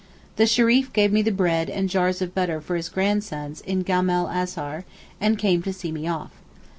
The 0.37 0.47
Shereef 0.47 0.91
gave 0.93 1.13
me 1.13 1.21
the 1.21 1.31
bread 1.31 1.69
and 1.69 1.87
jars 1.87 2.23
of 2.23 2.33
butter 2.33 2.59
for 2.59 2.75
his 2.75 2.89
grandsons 2.89 3.61
in 3.61 3.83
Gama'l 3.83 4.27
Azhar, 4.33 4.83
and 5.19 5.37
came 5.37 5.61
to 5.61 5.71
see 5.71 5.91
me 5.91 6.07
off. 6.07 6.31